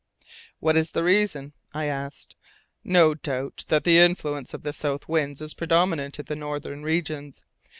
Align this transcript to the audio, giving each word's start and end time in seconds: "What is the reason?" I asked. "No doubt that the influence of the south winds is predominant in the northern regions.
"What 0.59 0.75
is 0.77 0.89
the 0.93 1.03
reason?" 1.03 1.53
I 1.75 1.85
asked. 1.85 2.35
"No 2.83 3.13
doubt 3.13 3.65
that 3.67 3.83
the 3.83 3.99
influence 3.99 4.51
of 4.51 4.63
the 4.63 4.73
south 4.73 5.07
winds 5.07 5.41
is 5.41 5.53
predominant 5.53 6.17
in 6.17 6.25
the 6.25 6.35
northern 6.35 6.81
regions. 6.81 7.39